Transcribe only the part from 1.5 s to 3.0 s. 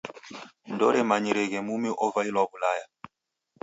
mumi ovailwa W'ulaya.